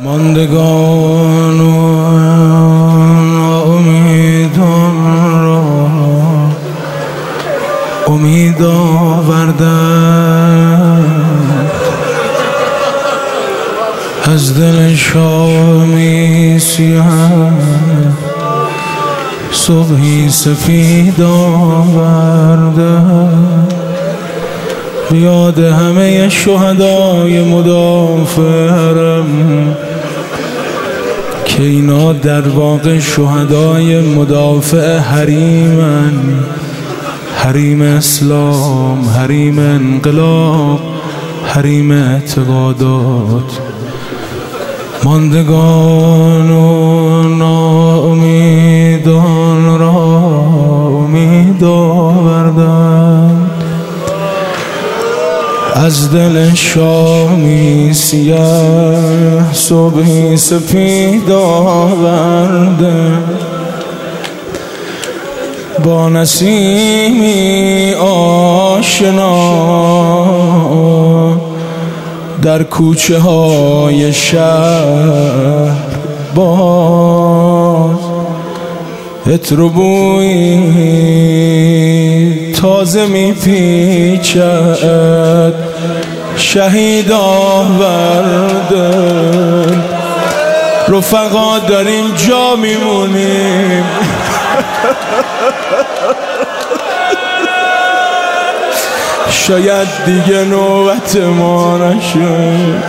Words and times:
ماندگان 0.00 1.60
و 1.60 1.76
امیدان 3.70 4.96
را 5.42 5.62
امید 8.06 8.62
آوردن 8.62 9.84
از 14.24 14.60
دل 14.60 14.94
شامی 14.94 16.58
سیه 16.58 17.02
صبحی 19.52 20.30
سفید 20.30 21.20
یاد 25.14 25.58
همه 25.58 26.28
شهدای 26.28 27.42
مدافع 27.42 28.68
حرم 28.68 29.76
که 31.44 31.62
اینا 31.62 32.12
در 32.12 32.48
واقع 32.48 32.98
شهدای 32.98 34.00
مدافع 34.00 34.98
حریمن. 34.98 36.12
حریم 37.36 37.82
اسلام 37.82 39.08
حریم 39.08 39.58
انقلاب 39.58 40.80
حریم 41.44 41.90
اعتقادات. 41.90 43.60
ماندگان 45.04 46.50
و 46.50 47.14
از 55.84 56.12
دل 56.12 56.54
شامی 56.54 57.94
سیاه 57.94 59.52
صبحی 59.52 60.36
سپید 60.36 61.30
آورده. 61.30 63.12
با 65.84 66.08
نسیمی 66.08 67.94
آشنا 67.94 69.34
در 72.42 72.62
کوچه 72.62 73.18
های 73.18 74.12
شهر 74.12 75.74
اتربوی 79.26 80.62
تازه 82.52 83.06
میپیچد 83.06 84.44
شهید 86.36 87.12
آوردن. 87.12 88.24
رفقا 90.88 91.58
داریم 91.58 92.14
جا 92.14 92.56
میمونیم. 92.56 93.84
شاید 99.30 99.88
دیگه 100.06 100.44
نوبت 100.44 101.16
ما 101.16 101.78
نشد 101.78 102.82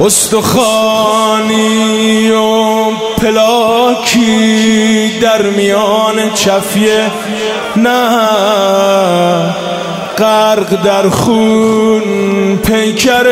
استخانی 0.00 1.50
و 2.30 2.45
پلاکی 3.22 5.10
در 5.20 5.42
میان 5.42 6.30
چفیه. 6.34 7.10
نه 7.76 8.18
غرق 10.18 10.82
در 10.84 11.08
خون 11.08 12.56
پیکر 12.56 13.24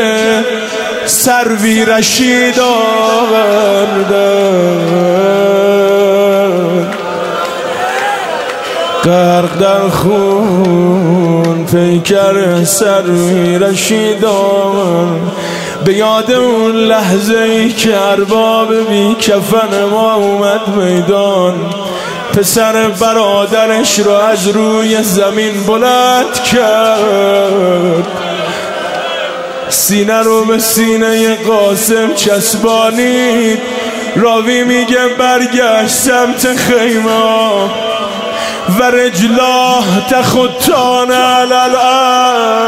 سروی 1.06 1.84
رشید 1.84 2.60
آوردن 2.60 4.04
غرق 9.04 9.58
در 9.60 9.88
خون 9.88 11.66
پیکر 11.72 12.64
سروی 12.64 13.58
رشید 13.58 14.24
آوردن 14.24 15.30
به 15.84 15.94
یاد 15.94 16.32
اون 16.32 16.76
لحظه 16.76 17.38
ای 17.38 17.72
که 17.72 18.00
ارباب 18.00 18.88
بی 18.88 19.14
کفن 19.14 19.84
ما 19.90 20.14
اومد 20.14 20.68
میدان. 20.68 21.54
پسر 22.36 22.88
برادرش 22.88 23.98
رو 23.98 24.12
از 24.12 24.48
روی 24.48 25.02
زمین 25.02 25.64
بلند 25.66 26.42
کرد. 26.42 28.06
سینه 29.68 30.22
رو 30.22 30.44
به 30.44 30.58
سینه 30.58 31.34
قاسم 31.34 32.14
چسبانید. 32.14 33.58
راوی 34.16 34.64
میگه 34.64 35.08
برگشت 35.18 35.94
سمت 35.94 36.56
خیمه. 36.56 37.70
و 38.78 38.82
رجلاه 38.82 40.08
تخطان 40.10 41.10
علالارد 41.10 42.64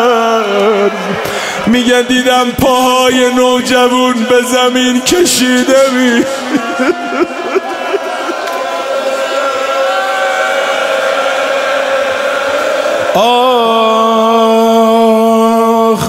میگه 1.66 2.02
دیدم 2.02 2.50
پاهای 2.50 3.34
نوجوون 3.34 4.14
به 4.14 4.42
زمین 4.42 5.00
کشیده 5.00 5.90
می. 5.92 6.24
آخ 13.14 13.30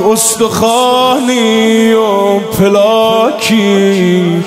استخانی 0.01 1.93
و 1.93 2.39
پلاکی 2.39 4.43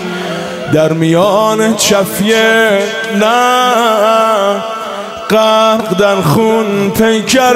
در 0.75 0.92
میان 0.92 1.77
چفیه 1.77 2.78
نه. 3.21 4.79
غرق 5.30 5.96
در 5.98 6.20
خون 6.20 6.91
پیکر 6.91 7.54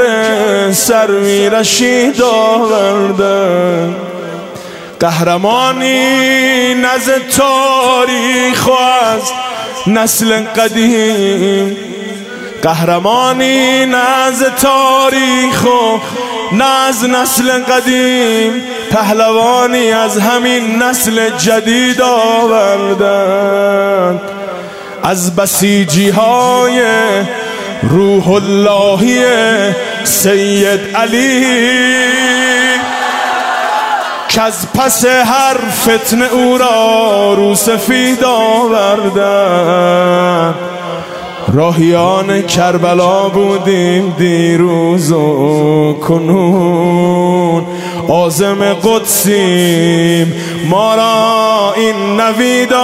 سروی 0.72 1.50
رشید 1.50 2.22
آوردن 2.22 3.96
قهرمانی 5.00 6.74
نز 6.74 7.10
تاریخ 7.36 8.68
از 8.68 9.22
نسل 9.86 10.42
قدیم. 10.42 11.76
قهرمانی 12.62 13.86
نز 13.86 14.42
تاریخ 14.62 15.64
و 15.64 15.98
نز 16.54 17.04
نسل 17.04 17.62
قدیم. 17.62 18.62
پهلوانی 18.90 19.92
از 19.92 20.18
همین 20.18 20.82
نسل 20.82 21.30
جدید 21.30 22.02
آوردن. 22.02 23.00
از 25.02 25.36
بسیجی 25.36 26.10
های 26.10 26.82
روح 27.90 28.28
اللهی 28.28 29.24
سید 30.04 30.80
علی. 30.94 31.44
که 34.28 34.42
از 34.42 34.72
پس 34.72 35.04
هر 35.04 35.56
فتنه 35.70 36.24
او 36.32 36.58
را 36.58 37.34
رو 37.34 37.54
سفید 37.54 38.24
آوردن 38.24 39.34
راهیان 41.52 42.42
کربلا 42.42 43.28
بودیم 43.28 44.14
دیروز 44.18 45.12
و 45.12 45.92
کنون. 45.92 47.66
آزم 48.08 48.74
قدسیم 48.74 50.34
ما 50.70 50.94
را 50.94 51.74
این 51.76 52.20
نوید 52.20 52.72
آوردن 52.72 52.83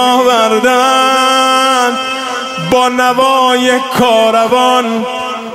نوای 2.89 3.79
کاروان 3.99 5.05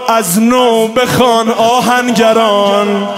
از 0.08 0.42
نو 0.42 0.88
بخوان 0.88 1.50
آهنگران. 1.50 3.08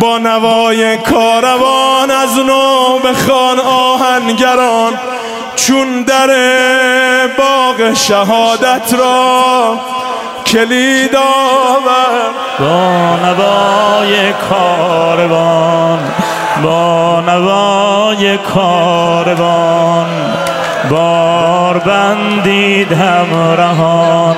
با 0.00 0.18
نوای 0.18 0.96
کاروان 0.96 2.10
از 2.10 2.38
نو 2.38 2.98
بخوان 2.98 3.60
آهنگران. 3.60 4.92
چون 5.56 6.02
در 6.02 6.30
باغ 7.38 7.94
شهادت 7.94 8.94
را 8.98 9.80
کلید 10.46 11.16
آورد 11.16 12.34
با 12.58 13.16
نوای 13.16 14.32
کاروان 14.32 15.98
با 16.62 17.20
نوای 17.20 18.38
کاروان. 18.38 20.06
بار 20.90 21.78
بندید 21.78 22.92
همراهان. 22.92 24.36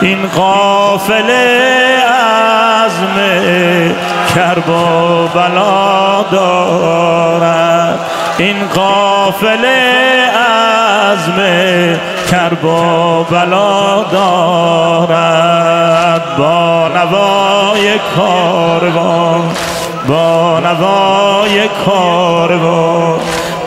این 0.00 0.26
قافله 0.26 1.96
عزم 2.06 3.16
کرب 4.34 4.68
و 4.68 5.28
بلا 5.34 6.22
دارد. 6.32 7.98
این 8.38 8.56
قافله 8.74 9.82
عزم 10.36 11.38
کرب 12.30 12.64
و 12.64 13.24
بلا 13.24 14.02
دارد. 14.02 16.22
با 16.38 16.88
نوای 16.88 17.98
کاروان 18.16 19.50
با 20.08 20.60
نوای 20.60 21.68
کاروان. 21.86 23.20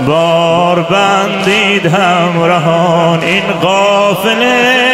بار 0.08 0.82
بندید 0.82 1.86
همراهان 1.86 3.24
این 3.24 3.44
قافل 3.62 4.44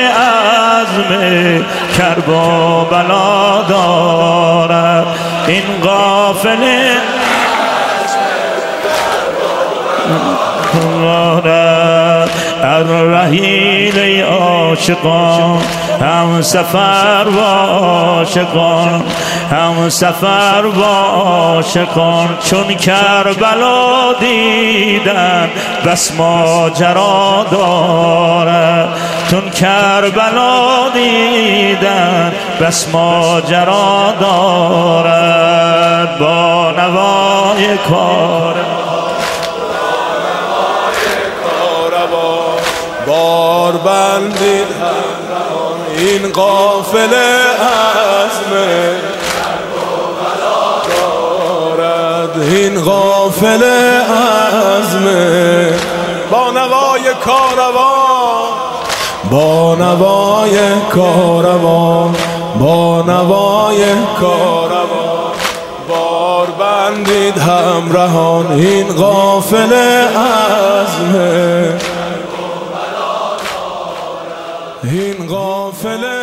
عزم 0.10 1.66
کرب 1.98 2.30
و 2.30 2.86
بلا 2.86 3.62
دارد. 3.69 5.06
این 5.48 5.63
قافل 5.84 6.63
الرحیل 12.66 14.00
ای 14.00 14.22
عاشقان 14.22 15.62
هم 16.02 16.42
سفر 16.42 17.25
و 17.38 17.40
عاشقان. 17.40 19.04
هم 19.51 19.89
سفر 19.89 20.65
و 20.65 20.83
عاشقان 20.83 22.38
چون 22.44 22.74
کربلا 22.74 24.13
دیدن 24.19 25.50
بس 25.86 26.12
ماجرا 26.12 27.45
داره. 27.51 28.88
چون 29.31 29.50
کربلا 29.50 30.89
دیدن 30.94 32.33
بس 32.62 32.88
ماجرا 32.94 34.13
دارد 34.19 36.19
با 36.19 36.71
نوای 36.71 37.77
کار. 37.77 38.56
بار 43.07 43.71
بندید 43.71 44.68
این 45.97 46.31
قافل 46.31 47.13
عزم 47.13 48.51
این 52.86 52.92
قافل 52.92 53.64
عزم. 53.64 55.06
با 56.32 56.52
نوای 56.52 57.14
کاروان. 57.26 58.50
با 59.32 59.76
نوای 59.76 60.82
کاروان 60.90 62.16
با 62.60 63.04
نوای 63.08 63.86
کاروان. 64.20 65.32
بار 65.90 66.48
بندید 66.60 67.38
همراهان 67.38 68.52
این 68.52 68.88
قافل 68.88 69.74
عزم. 70.04 71.16
این 74.84 75.28
عزم 75.28 76.15